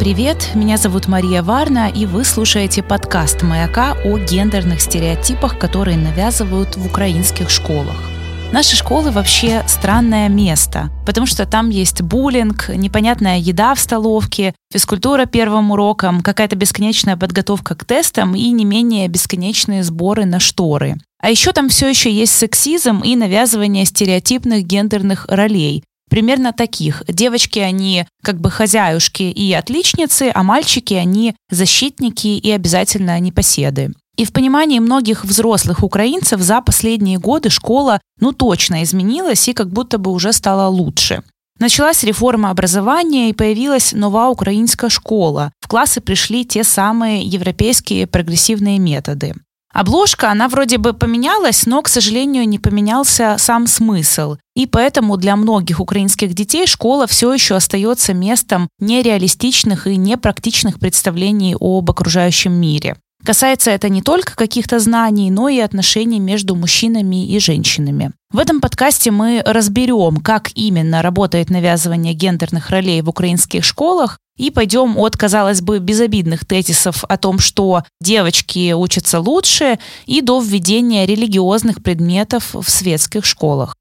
[0.00, 0.52] Привет!
[0.54, 6.86] Меня зовут Мария Варна, и вы слушаете подкаст «Маяка» о гендерных стереотипах, которые навязывают в
[6.86, 8.02] украинских школах.
[8.50, 15.26] Наши школы вообще странное место, потому что там есть буллинг, непонятная еда в столовке, физкультура
[15.26, 20.96] первым уроком, какая-то бесконечная подготовка к тестам и не менее бесконечные сборы на шторы.
[21.20, 27.02] А еще там все еще есть сексизм и навязывание стереотипных гендерных ролей, примерно таких.
[27.08, 33.92] Девочки, они как бы хозяюшки и отличницы, а мальчики, они защитники и обязательно непоседы.
[34.16, 39.70] И в понимании многих взрослых украинцев за последние годы школа ну точно изменилась и как
[39.72, 41.22] будто бы уже стала лучше.
[41.58, 45.52] Началась реформа образования и появилась новая украинская школа.
[45.60, 49.34] В классы пришли те самые европейские прогрессивные методы.
[49.72, 54.36] Обложка, она вроде бы поменялась, но, к сожалению, не поменялся сам смысл.
[54.56, 61.56] И поэтому для многих украинских детей школа все еще остается местом нереалистичных и непрактичных представлений
[61.58, 62.96] об окружающем мире.
[63.24, 68.12] Касается это не только каких-то знаний, но и отношений между мужчинами и женщинами.
[68.32, 74.50] В этом подкасте мы разберем, как именно работает навязывание гендерных ролей в украинских школах, и
[74.50, 81.04] пойдем от, казалось бы, безобидных тезисов о том, что девочки учатся лучше, и до введения
[81.04, 83.76] религиозных предметов в светских школах.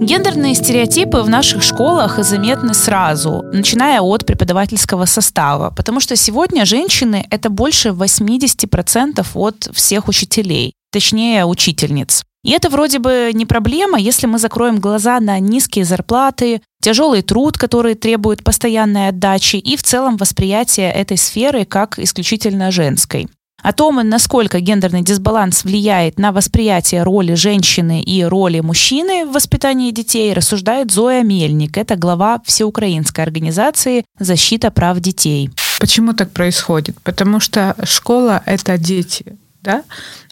[0.00, 7.26] Гендерные стереотипы в наших школах заметны сразу, начиная от преподавательского состава, потому что сегодня женщины—
[7.30, 12.24] это больше 80% от всех учителей, точнее учительниц.
[12.42, 17.58] И это вроде бы не проблема, если мы закроем глаза на низкие зарплаты, тяжелый труд,
[17.58, 23.28] который требует постоянной отдачи и в целом восприятие этой сферы как исключительно женской.
[23.62, 29.90] О том, насколько гендерный дисбаланс влияет на восприятие роли женщины и роли мужчины в воспитании
[29.90, 31.76] детей, рассуждает Зоя Мельник.
[31.76, 35.50] Это глава всеукраинской организации «Защита прав детей».
[35.78, 36.96] Почему так происходит?
[37.02, 39.38] Потому что школа– это дети.
[39.62, 39.82] Да?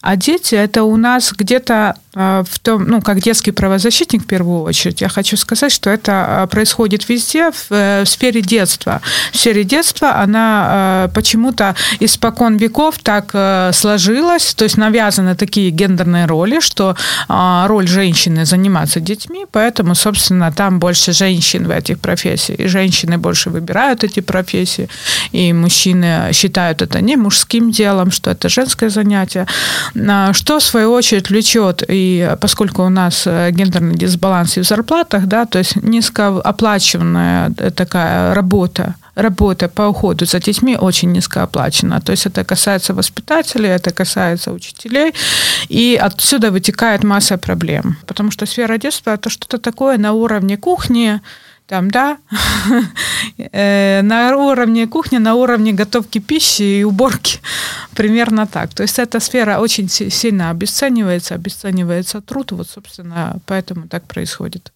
[0.01, 4.63] А дети это у нас где-то а, в том, ну, как детский правозащитник в первую
[4.63, 9.01] очередь, я хочу сказать, что это а, происходит везде в, э, в сфере детства.
[9.33, 15.71] В сфере детства она а, почему-то испокон веков так э, сложилась, то есть навязаны такие
[15.71, 16.97] гендерные роли, что
[17.29, 23.51] роль женщины заниматься детьми, поэтому, собственно, там больше женщин в этих профессиях, и женщины больше
[23.51, 24.89] выбирают эти профессии,
[25.33, 29.18] и мужчины считают это не мужским делом, что это женское занятие.
[29.27, 35.27] Что, в свою очередь, влечет, и поскольку у нас э, гендерный дисбаланс и в зарплатах,
[35.27, 42.01] да, то есть низкооплачиваемая такая работа, работа по уходу за детьми очень низкооплачена.
[42.01, 45.13] То есть это касается воспитателей, это касается учителей,
[45.69, 47.97] и отсюда вытекает масса проблем.
[48.07, 51.21] Потому что сфера детства– это что-то такое на уровне кухни,
[51.69, 52.17] там, да,
[53.39, 57.41] э, на уровне кухни, на уровне готовки пищи и уборки,
[57.95, 58.75] примерно так.
[58.75, 64.73] То есть эта сфера очень сильно обесценивается, обесценивается труд, вот, собственно, поэтому так происходит.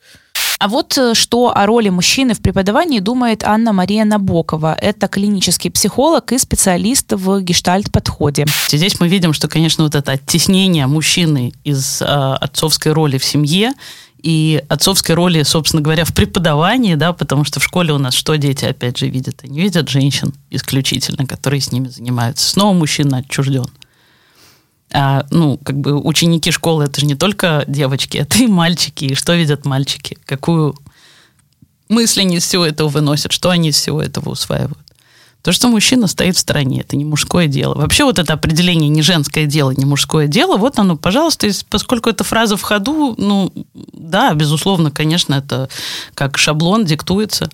[0.58, 4.76] А вот э, что о роли мужчины в преподавании думает Анна-Мария Набокова.
[4.80, 8.46] Это клинический психолог и специалист в гештальт-подходе.
[8.68, 13.72] Здесь мы видим, что, конечно, вот это оттеснение мужчины из э, отцовской роли в семье
[14.22, 18.36] и отцовской роли, собственно говоря, в преподавании, да, потому что в школе у нас что
[18.36, 19.40] дети, опять же, видят?
[19.42, 22.48] Они видят женщин исключительно, которые с ними занимаются.
[22.48, 23.66] Снова мужчина отчужден.
[24.92, 29.06] А, ну, как бы ученики школы, это же не только девочки, это и мальчики.
[29.06, 30.16] И что видят мальчики?
[30.24, 30.76] Какую
[31.88, 33.32] мысль они из всего этого выносят?
[33.32, 34.91] Что они из всего этого усваивают?
[35.42, 37.74] То, что мужчина стоит в стороне, это не мужское дело.
[37.74, 42.22] Вообще вот это определение не женское дело, не мужское дело, вот оно, пожалуйста, поскольку эта
[42.22, 45.68] фраза в ходу, ну, да, безусловно, конечно, это
[46.14, 47.50] как шаблон диктуется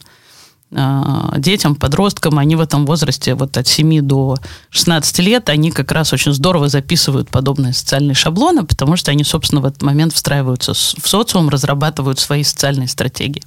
[0.70, 4.36] а, детям, подросткам, они в этом возрасте, вот от 7 до
[4.68, 9.62] 16 лет, они как раз очень здорово записывают подобные социальные шаблоны, потому что они, собственно,
[9.62, 13.42] в этот момент встраиваются в социум, разрабатывают свои социальные стратегии.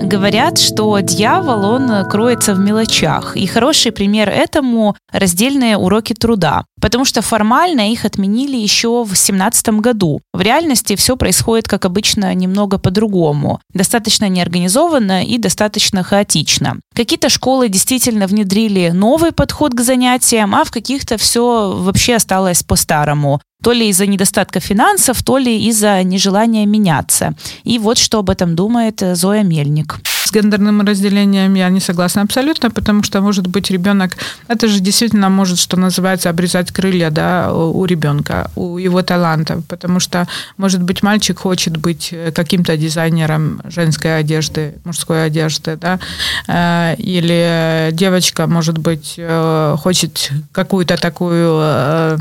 [0.00, 3.36] Говорят, что дьявол, он кроется в мелочах.
[3.36, 6.64] И хороший пример этому– раздельные уроки труда.
[6.80, 10.20] Потому что формально их отменили еще в 2017 году.
[10.32, 13.60] В реальности все происходит, как обычно, немного по-другому.
[13.74, 16.76] Достаточно неорганизованно и достаточно хаотично.
[16.94, 23.40] Какие-то школы действительно внедрили новый подход к занятиям, а в каких-то все вообще осталось по-старому.
[23.60, 27.34] То ли из-за недостатка финансов, то ли из-за нежелания меняться.
[27.64, 29.96] И вот что об этом думает Зоя Мельник.
[30.24, 34.16] С гендерным разделением я не согласна абсолютно, потому что, может быть, ребенок,
[34.46, 39.98] это же действительно может, что называется, обрезать крылья да, у ребенка, у его таланта, потому
[39.98, 45.98] что, может быть, мальчик хочет быть каким-то дизайнером женской одежды, мужской одежды, да,
[46.46, 52.18] э, или девочка, может быть, э, хочет какую-то такую э,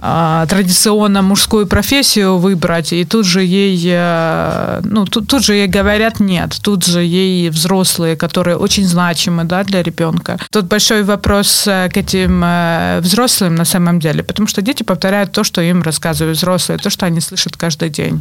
[0.00, 6.20] традиционно мужскую профессию выбрать, и тут же ей, э, ну, тут, тут же ей говорят
[6.20, 10.38] нет, тут же ей взрослые, которые очень значимы, да, для ребенка.
[10.50, 15.32] Тут большой вопрос э, к этим э, взрослым на самом деле, потому что дети повторяют
[15.32, 18.20] то, что им рассказывают взрослые, то, что они слышат каждый день.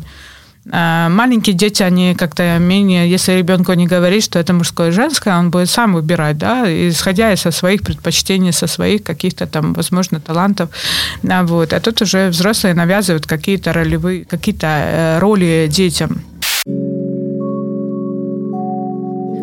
[0.72, 5.38] А, маленькие дети, они как-то менее, если ребенку не говорить, что это мужское и женское,
[5.38, 10.70] он будет сам выбирать, да, исходя из своих предпочтений, со своих каких-то там, возможно, талантов.
[11.28, 11.74] А, вот.
[11.74, 16.24] а тут уже взрослые навязывают какие-то ролевые, какие-то э, роли детям.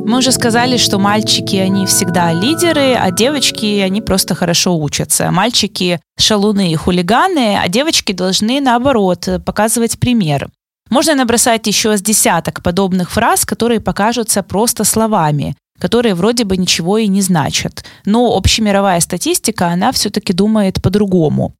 [0.03, 5.31] Мы уже сказали, что мальчики, они всегда лидеры, а девочки, они просто хорошо учатся.
[5.31, 10.49] Мальчики шалуны и хулиганы, а девочки должны, наоборот, показывать пример.
[10.91, 16.99] Можно набросать еще с десяток подобных фраз, которые покажутся просто словами, которые вроде бы ничего
[16.99, 17.85] и не значат.
[18.05, 21.55] Но общемировая статистика, она все-таки думает по-другому.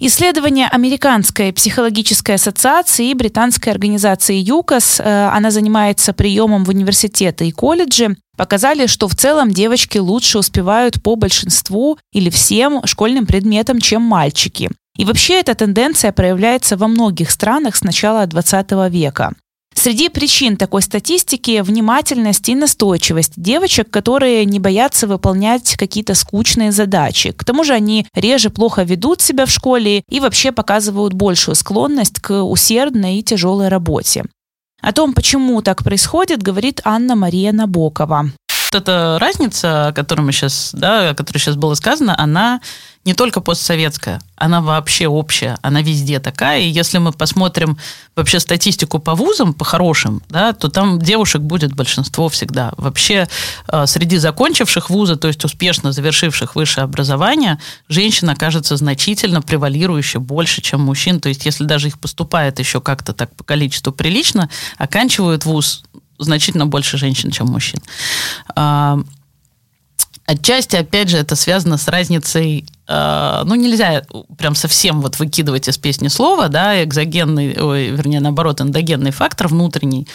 [0.00, 7.50] Исследование Американской психологической ассоциации и британской организации ЮКОС, э, она занимается приемом в университеты и
[7.50, 14.02] колледжи, показали, что в целом девочки лучше успевают по большинству или всем школьным предметам, чем
[14.02, 14.70] мальчики.
[14.98, 19.32] И вообще эта тенденция проявляется во многих странах с начала 20 века.
[19.72, 27.30] Среди причин такой статистики внимательность и настойчивость девочек, которые не боятся выполнять какие-то скучные задачи.
[27.30, 32.18] К тому же они реже плохо ведут себя в школе и вообще показывают большую склонность
[32.18, 34.24] к усердной и тяжелой работе.
[34.80, 38.32] О том, почему так происходит, говорит Анна Мария Набокова.
[38.70, 42.60] Вот эта разница, о которой мы сейчас, да, о которой сейчас было сказано, она
[43.06, 46.60] не только постсоветская, она вообще общая, она везде такая.
[46.60, 47.78] И если мы посмотрим
[48.14, 52.74] вообще статистику по вузам, по хорошим, да, то там девушек будет большинство всегда.
[52.76, 53.26] Вообще
[53.68, 60.60] э, среди закончивших вузы, то есть успешно завершивших высшее образование, женщин окажется значительно превалирующе больше,
[60.60, 61.20] чем мужчин.
[61.20, 65.84] То есть если даже их поступает еще как-то так по количеству прилично, оканчивают вуз
[66.18, 67.80] значительно больше женщин, чем мужчин.
[68.54, 68.98] А,
[70.26, 74.02] отчасти, опять же, это связано с разницей а, ну, нельзя
[74.38, 80.08] прям совсем вот выкидывать из песни слова, да, экзогенный, ой, вернее, наоборот, эндогенный фактор внутренний,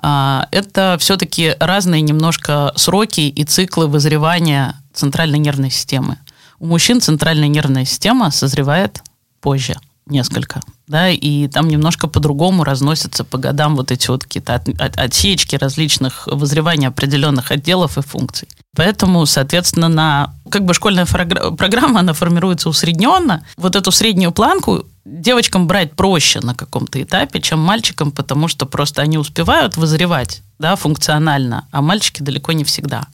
[0.00, 6.18] а, это все-таки разные немножко сроки и циклы вызревания центральной нервной системы.
[6.60, 9.02] У мужчин центральная нервная система созревает
[9.40, 9.74] позже
[10.10, 14.98] несколько, да, и там немножко по-другому разносятся по годам вот эти вот какие-то от, от,
[14.98, 18.48] отсечки различных вызревания определенных отделов и функций.
[18.76, 23.44] Поэтому, соответственно, на как бы школьная программа, она формируется усредненно.
[23.56, 29.02] Вот эту среднюю планку девочкам брать проще на каком-то этапе, чем мальчикам, потому что просто
[29.02, 33.06] они успевают вызревать да, функционально, а мальчики далеко не всегда.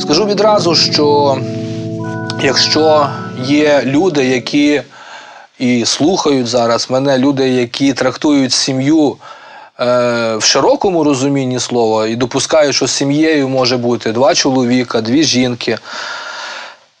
[0.00, 1.38] Скажу відразу, що
[2.42, 3.08] якщо
[3.44, 4.82] є люди, які
[5.58, 9.16] і слухають зараз мене, люди, які трактують сім'ю
[9.80, 15.78] е, в широкому розумінні слова і допускають, що сім'єю може бути два чоловіка, дві жінки.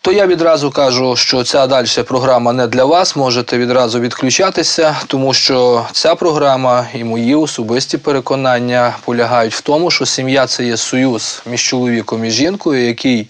[0.00, 3.16] То я відразу кажу, що ця далі програма не для вас.
[3.16, 10.06] Можете відразу відключатися, тому що ця програма і мої особисті переконання полягають в тому, що
[10.06, 13.28] сім'я це є союз між чоловіком і жінкою, який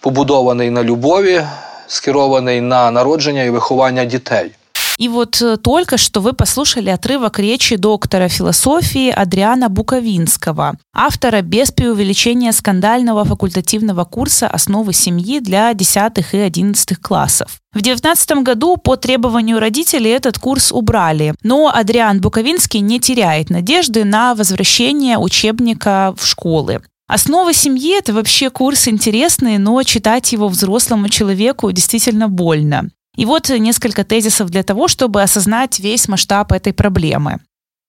[0.00, 1.42] побудований на любові,
[1.86, 4.52] скерований на народження и выхование детей.
[5.00, 11.70] И вот э, только что вы послушали отрывок речи доктора философии Адриана Буковинского, автора без
[11.70, 17.60] преувеличения скандального факультативного курса «Основы семьи» для 10 и 11 классов.
[17.72, 24.04] В 2019 году по требованию родителей этот курс убрали, но Адриан Буковинский не теряет надежды
[24.04, 26.82] на возвращение учебника в школы.
[27.12, 32.88] Основы семьи– это вообще курс интересный, но читать его взрослому человеку действительно больно.
[33.16, 37.40] И вот несколько тезисов для того, чтобы осознать весь масштаб этой проблемы.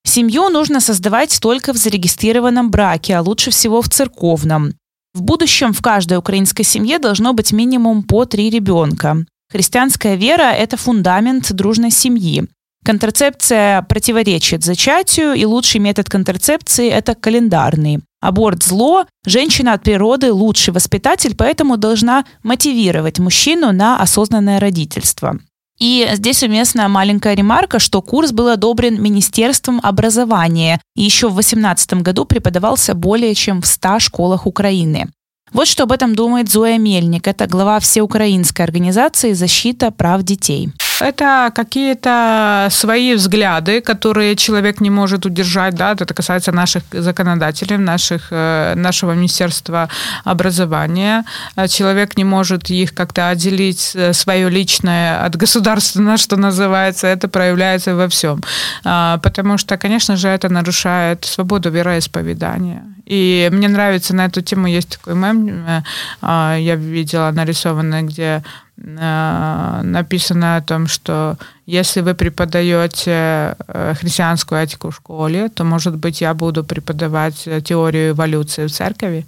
[0.03, 4.73] Семью нужно создавать только в зарегистрированном браке, а лучше всего в церковном.
[5.13, 9.17] В будущем в каждой украинской семье должно быть минимум по три ребенка.
[9.51, 12.47] Христианская вера– это фундамент дружной семьи.
[12.83, 17.99] Контрацепция противоречит зачатию, и лучший метод контрацепции– это календарный.
[18.21, 25.39] Аборт– зло, женщина от природы лучший воспитатель, поэтому должна мотивировать мужчину на осознанное родительство.
[25.79, 31.93] И здесь уместна маленькая ремарка, что курс был одобрен Министерством образования и еще в 2018
[32.03, 35.09] году преподавался более чем в 100 школах Украины.
[35.51, 37.27] Вот что об этом думает Зоя Мельник.
[37.27, 40.69] Это глава всеукраинской организации «Защита прав детей».
[41.01, 48.27] Это какие-то свои взгляды, которые человек не может удержать, да, это касается наших законодателей, наших,
[48.29, 49.89] э, нашего Министерства
[50.23, 51.25] образования.
[51.67, 57.95] Человек не может их как-то отделить э, свое личное от государственного, что называется, это проявляется
[57.95, 58.41] во всем.
[58.83, 62.83] А, потому что, конечно же, это нарушает свободу вероисповедания.
[63.05, 65.81] И мне нравится на эту тему, есть такой мем, э,
[66.21, 68.41] а, я видела нарисованный, где э,
[68.83, 76.21] написано о том, что если вы преподаете э, христианскую этику в школе, то, может быть,
[76.21, 79.25] я буду преподавать теорию эволюции в церкви.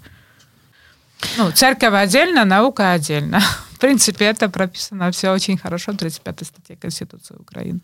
[1.37, 3.39] Ну, церковь отдельно, наука отдельно.
[3.73, 7.81] В принципе, это прописано все очень хорошо в 35 статье Конституции Украины.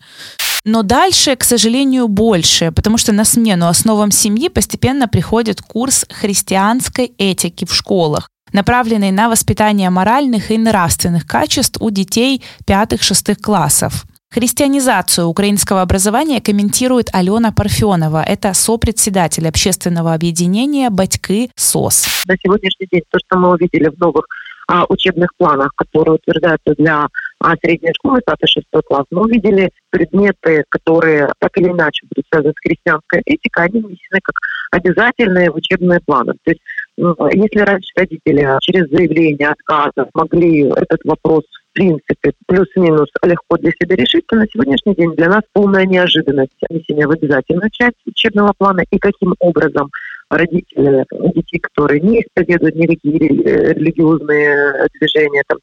[0.64, 7.12] Но дальше, к сожалению, больше, потому что на смену основам семьи постепенно приходит курс христианской
[7.18, 14.04] этики в школах, направленный на воспитание моральных и нравственных качеств у детей пятых-шестых классов.
[14.32, 18.22] Христианизацию украинского образования комментирует Алена Парфенова.
[18.22, 22.06] Это сопредседатель общественного объединения «Батьки СОС».
[22.28, 24.26] На сегодняшний день то, что мы увидели в новых
[24.68, 27.08] а, учебных планах, которые утверждаются для
[27.40, 32.60] а, средней школы, 5-6 класс, мы увидели предметы, которые так или иначе будут связаны с
[32.60, 34.34] христианской этикой, они внесены как
[34.70, 36.34] обязательные в учебные планы.
[36.44, 36.60] То есть
[36.96, 43.70] ну, если раньше родители через заявление отказа могли этот вопрос в принципе, плюс-минус легко для
[43.70, 48.52] себя решить, то на сегодняшний день для нас полная неожиданность внесения в обязательную часть учебного
[48.58, 49.88] плана и каким образом
[50.30, 51.04] родители
[51.34, 55.58] детей, которые не исповедуют никакие религиозные движения, там,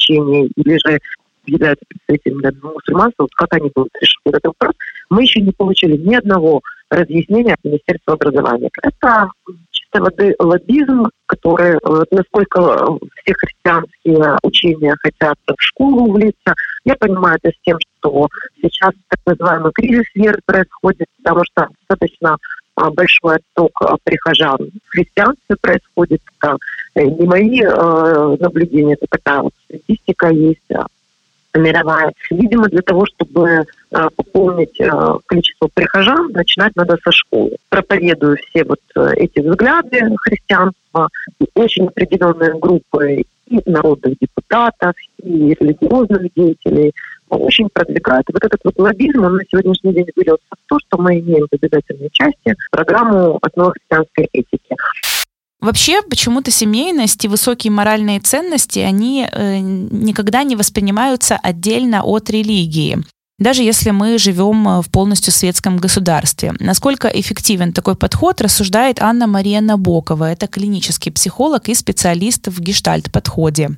[0.00, 0.98] течения или же
[1.46, 4.74] являются представителями мусульманства, вот как они будут решить этот вопрос,
[5.08, 8.70] мы еще не получили ни одного разъяснения от Министерства образования.
[8.82, 9.28] Это
[9.70, 11.78] чистой воды лоббизм, который,
[12.10, 16.54] насколько все христианские учения хотят в школу влиться.
[16.84, 18.28] Я понимаю это с тем, что
[18.60, 22.36] сейчас так называемый кризис веры происходит, потому что достаточно
[22.90, 26.22] большой отток а, прихожан в происходит.
[26.38, 26.56] Это
[26.94, 30.60] э, не мои э, наблюдения, это такая вот статистика есть
[31.52, 32.12] мировая.
[32.30, 34.78] Видимо, для того, чтобы э, пополнить
[35.26, 37.56] количество прихожан, начинать надо со школы.
[37.68, 38.80] Проповедую все вот
[39.16, 41.08] эти взгляды христианства,
[41.54, 46.92] очень определенные группы и народных депутатов, и религиозных деятелей,
[47.36, 48.24] очень продвигает.
[48.32, 51.54] вот этот вот лоббизм, он на сегодняшний день вылился в то, что мы имеем в
[51.54, 54.76] обязательной части программу основы христианской этики.
[55.60, 62.98] Вообще, почему-то семейность и высокие моральные ценности, они э, никогда не воспринимаются отдельно от религии
[63.40, 66.52] даже если мы живем э, в полностью светском государстве.
[66.60, 70.30] Насколько эффективен такой подход, рассуждает Анна Мария Набокова.
[70.30, 73.70] Это клинический психолог и специалист в гештальт-подходе.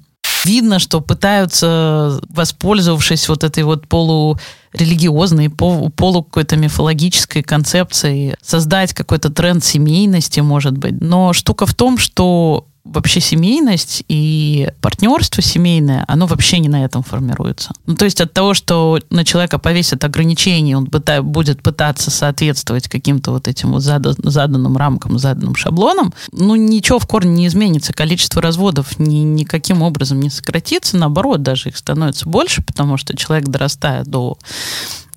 [0.44, 9.64] Видно, что пытаются, воспользовавшись вот этой вот полурелигиозной, полу какой-то мифологической концепцией, создать какой-то тренд
[9.64, 11.00] семейности, может быть.
[11.00, 17.02] Но штука в том, что вообще семейность и партнерство семейное, оно вообще не на этом
[17.04, 17.70] формируется.
[17.86, 20.88] Ну, то есть от того, что на человека повесят ограничения, он
[21.22, 27.32] будет пытаться соответствовать каким-то вот этим вот заданным рамкам, заданным шаблонам, ну, ничего в корне
[27.32, 27.92] не изменится.
[27.92, 33.48] Количество разводов ни, никаким образом не сократится, наоборот, даже их становится больше, потому что человек,
[33.48, 34.38] дорастая до,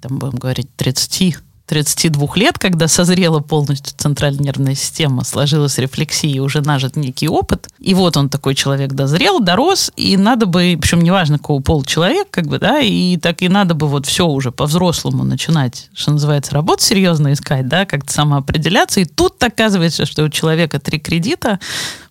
[0.01, 6.62] там, будем говорить, 30 32 лет, когда созрела полностью центральная нервная система, сложилась рефлексия, уже
[6.62, 11.38] нажит некий опыт, и вот он такой человек дозрел, дорос, и надо бы, причем неважно,
[11.38, 15.24] какого пола человек, как бы, да, и так и надо бы вот все уже по-взрослому
[15.24, 20.79] начинать, что называется, работу серьезно искать, да, как-то самоопределяться, и тут оказывается, что у человека
[20.79, 21.60] три кредита,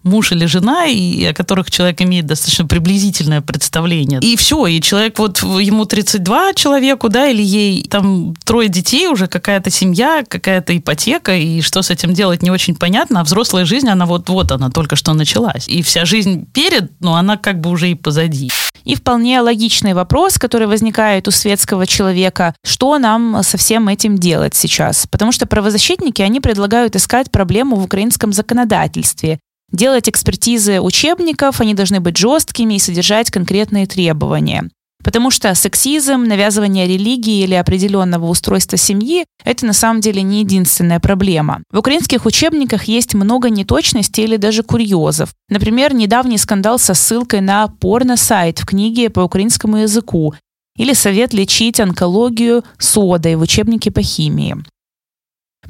[0.05, 4.21] муж или жена, и о которых человек имеет достаточно приблизительное представление.
[4.21, 9.27] И все, и человек вот ему 32 человеку, да, или ей там трое детей уже,
[9.27, 13.89] какая-то семья, какая-то ипотека, и что с этим делать не очень понятно, а взрослая жизнь,
[13.89, 15.69] она вот-вот, она только что началась.
[15.69, 18.51] И вся жизнь перед, но она как бы уже и позади.
[18.85, 24.55] И вполне логичный вопрос, который возникает у светского человека, что нам со всем этим делать
[24.55, 25.07] сейчас?
[25.11, 29.39] Потому что правозащитники, они предлагают искать проблему в украинском законодательстве
[29.71, 34.69] делать экспертизы учебников, они должны быть жесткими и содержать конкретные требования.
[35.05, 40.99] Потому что сексизм, навязывание религии или определенного устройства семьи– это на самом деле не единственная
[40.99, 41.63] проблема.
[41.71, 45.35] В украинских учебниках есть много неточностей или даже курьезов.
[45.51, 50.35] Например, недавний скандал со ссылкой на порно-сайт в книге по украинскому языку
[50.79, 54.57] или совет лечить онкологию содой в учебнике по химии.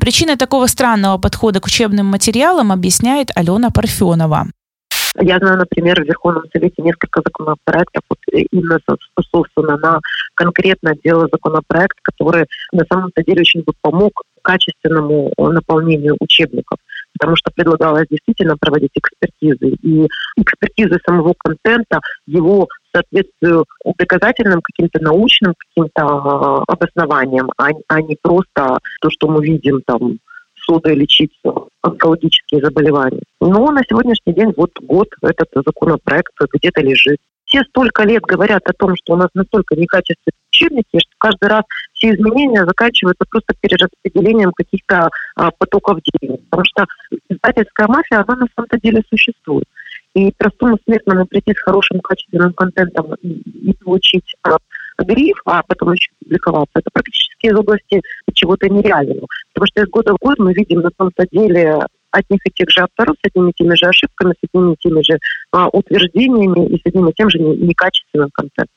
[0.01, 4.47] Причиной такого странного подхода к учебным материалам объясняет Алена Парфенова.
[5.21, 8.19] Я знаю, например, в Верховном Совете несколько законопроектов вот
[8.51, 8.79] именно
[9.31, 10.01] собственно на
[10.35, 16.79] конкретно дело законопроект, который на самом-то деле очень бы помог качественному наполнению учебников,
[17.18, 19.76] потому что предлагалось действительно проводить экспертизы.
[19.83, 20.06] И
[20.37, 23.64] экспертизы самого контента, его соответствию
[23.99, 30.18] доказательным каким-то научным каким-то а, обоснованием, а, а не просто то, что мы видим там
[30.66, 31.33] содой лечить
[31.83, 33.23] онкологические заболевания.
[33.40, 37.18] Но на сегодняшний день вот год этот законопроект где-то лежит.
[37.44, 41.64] Все столько лет говорят о том, что у нас настолько некачественные учебники, что каждый раз
[41.92, 46.40] все изменения заканчиваются просто перераспределением каких-то а, потоков денег.
[46.50, 46.87] Потому что
[47.28, 49.64] издательская мафия, она на самом-то деле существует.
[50.14, 53.28] И простому смертному прийти с хорошим качественным контентом и,
[53.70, 54.58] и получить а,
[54.99, 58.00] гриф, а потом еще публиковаться, это практически из области
[58.32, 59.26] чего-то нереального.
[59.52, 61.80] Потому что из года в год мы видим на самом-то деле
[62.14, 65.02] одних и тех же авторов с одними и теми же ошибками, с одними и теми
[65.02, 65.18] же
[65.50, 68.68] а, утверждениями и с одним и тем же некачественным контентом.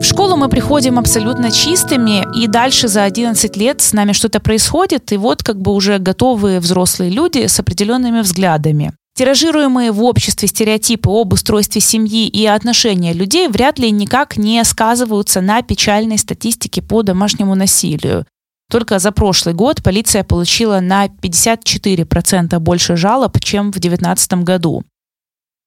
[0.00, 5.12] В школу мы приходим абсолютно чистыми, и дальше за 11 лет с нами что-то происходит,
[5.12, 8.92] и вот как бы уже готовые взрослые люди с определенными взглядами.
[9.14, 15.40] Тиражируемые в обществе стереотипы об устройстве семьи и отношения людей вряд ли никак не сказываются
[15.40, 18.26] на печальной статистике по домашнему насилию.
[18.70, 24.82] Только за прошлый год полиция получила на 54% больше жалоб, чем в 2019 году.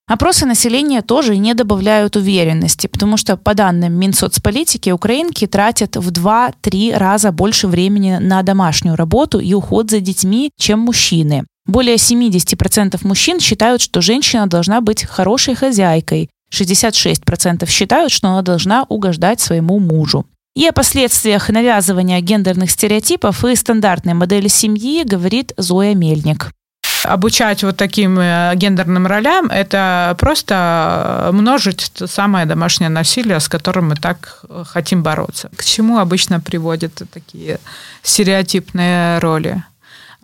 [0.08, 6.96] Опросы населения тоже не добавляют уверенности, потому что, по данным Минсоцполитики, украинки тратят в 2-3
[6.96, 11.44] раза больше времени на домашнюю работу и уход за детьми, чем мужчины.
[11.66, 16.30] Более 70% мужчин считают, что женщина должна быть хорошей хозяйкой.
[16.54, 20.24] 66% считают, что она должна угождать своему мужу.
[20.54, 26.52] И о последствиях навязывания гендерных стереотипов и стандартной модели семьи говорит Зоя Мельник
[27.04, 33.96] обучать вот таким э, гендерным ролям, это просто множить самое домашнее насилие, с которым мы
[33.96, 35.50] так э, хотим бороться.
[35.56, 37.58] К чему обычно приводят такие
[38.02, 39.62] стереотипные роли?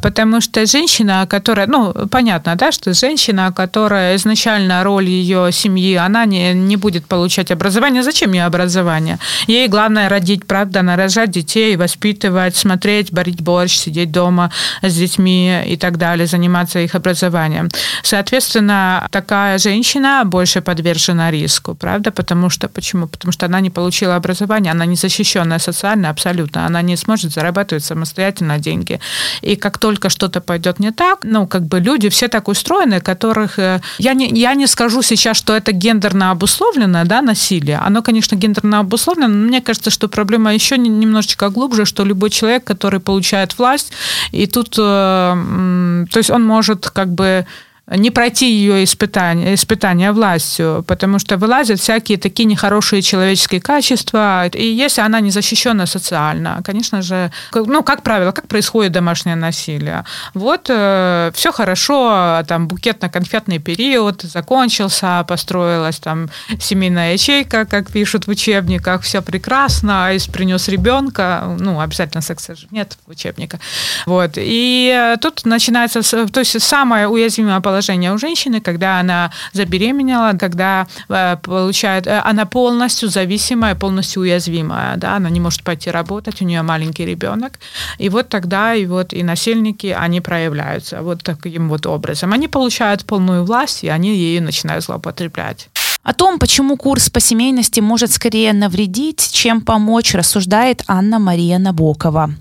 [0.02, 6.24] Потому что женщина, которая, ну, понятно, да, что женщина, которая изначально роль ее семьи, она
[6.24, 8.02] не, не будет получать образование.
[8.02, 9.18] Зачем ей образование?
[9.46, 14.50] Ей главное родить, правда, нарожать детей, воспитывать, смотреть, варить борщ, сидеть дома
[14.82, 17.68] с детьми и так далее, заниматься их образованием.
[18.02, 22.10] Соответственно, такая женщина больше подвержена риску, правда?
[22.10, 23.06] Потому что, почему?
[23.06, 27.84] Потому что она не получила образование, она не защищенная социально абсолютно, она не сможет зарабатывать
[27.84, 28.98] самостоятельно деньги.
[29.42, 33.00] И как только только что-то пойдет не так, ну, как бы люди все так устроены,
[33.00, 33.58] которых...
[33.58, 37.76] Э, я не, я не скажу сейчас, что это гендерно обусловленное, да, насилие.
[37.76, 42.64] Оно, конечно, гендерно обусловлено, но мне кажется, что проблема еще немножечко глубже, что любой человек,
[42.64, 43.92] который получает власть,
[44.32, 47.46] и тут, э, то есть он может как бы
[47.88, 54.64] не пройти ее испытания, испытания властью, потому что вылазят всякие такие нехорошие человеческие качества, и
[54.64, 60.04] если она не защищена социально, конечно же, ну, как правило, как происходит домашнее насилие?
[60.32, 68.30] Вот э, все хорошо, там букетно-конфетный период закончился, построилась там семейная ячейка, как пишут в
[68.30, 73.60] учебниках, все прекрасно, а принес ребенка, ну, обязательно секса же нет в учебниках.
[74.06, 74.32] Вот.
[74.36, 80.86] И тут начинается, то есть самое уязвимое положение положение у женщины, когда она забеременела, когда
[81.08, 86.44] э, получает, э, она полностью зависимая, полностью уязвимая, да, она не может пойти работать, у
[86.44, 87.52] нее маленький ребенок,
[87.98, 92.34] и вот тогда и вот и насильники, они проявляются вот таким вот образом.
[92.34, 95.68] Они получают полную власть, и они ею начинают злоупотреблять.
[96.02, 102.34] О том, почему курс по семейности может скорее навредить, чем помочь, рассуждает Анна Мария Набокова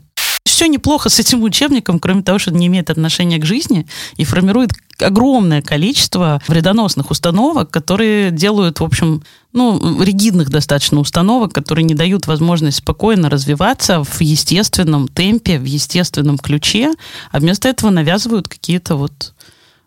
[0.46, 4.24] все неплохо с этим учебником, кроме того, что он не имеет отношения к жизни и
[4.24, 9.24] формирует огромное количество вредоносных установок, которые делают, в общем,
[9.54, 16.38] ну, ригидных достаточно установок, которые не дают возможность спокойно развиваться в естественном темпе, в естественном
[16.38, 16.94] ключе,
[17.32, 19.34] а вместо этого навязывают какие-то вот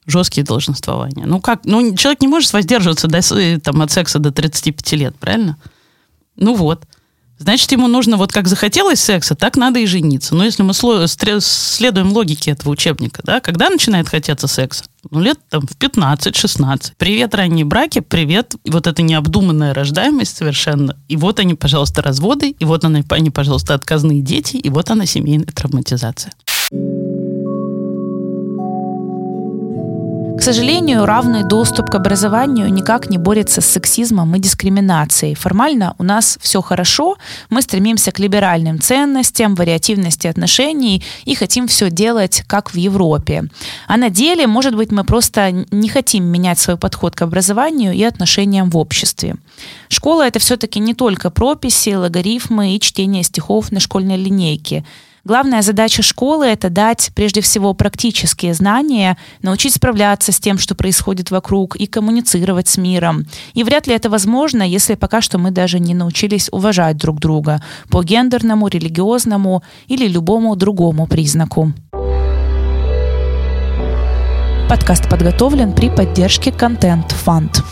[0.07, 1.25] жесткие долженствования.
[1.27, 1.65] Ну как?
[1.65, 3.21] Ну, человек не может воздерживаться до,
[3.61, 5.57] там, от секса до 35 лет, правильно?
[6.37, 6.85] Ну вот.
[7.45, 10.35] Значит, ему нужно, вот как захотелось секса, так надо и жениться.
[10.35, 14.85] Но если мы следуем логике этого учебника, да, когда начинает хотеться секса?
[15.11, 16.93] Ну, лет там в 15-16.
[16.97, 20.97] Привет, ранние браки, привет, вот эта необдуманная рождаемость совершенно.
[21.09, 25.47] И вот они, пожалуйста, разводы, и вот они, пожалуйста, отказные дети, и вот она семейная
[25.47, 26.33] травматизация.
[30.37, 35.35] К сожалению, равный доступ к образованию никак не борется с сексизмом и дискриминацией.
[35.35, 37.17] Формально у нас все хорошо,
[37.51, 43.45] мы стремимся к либеральным ценностям, вариативности отношений и хотим все делать как в Европе.
[43.87, 48.03] А на деле, может быть, мы просто не хотим менять свой подход к образованию и
[48.03, 49.37] отношениям в обществе.
[49.89, 54.85] Школа— это все-таки не только прописи, логарифмы и чтение стихов на школьной линейке—
[55.27, 61.31] Главная задача школы— это дать прежде всего практические знания, научить справляться с тем, что происходит
[61.31, 63.25] вокруг, и коммуницировать с миром.
[63.55, 67.63] И вряд ли это возможно, если пока что мы даже не научились уважать друг друга
[67.89, 71.73] по гендерному, религиозному или любому другому признаку.
[74.69, 77.63] Подкаст подготовлен при поддержке Content Fund.